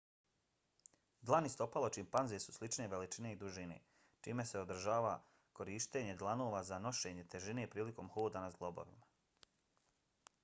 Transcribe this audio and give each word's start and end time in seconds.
dlan 1.29 1.47
i 1.47 1.49
stopalo 1.55 1.89
čimpanze 1.97 2.39
su 2.45 2.53
slične 2.55 2.87
veličine 2.93 3.33
i 3.33 3.37
dužine 3.43 3.75
čime 4.27 4.45
se 4.51 4.63
odražava 4.65 5.11
korištenje 5.59 6.15
dlanova 6.23 6.61
za 6.71 6.79
nošenje 6.87 7.27
težine 7.35 7.67
prilikom 7.75 8.09
hoda 8.17 8.43
na 8.47 8.49
zglobovima 8.55 9.11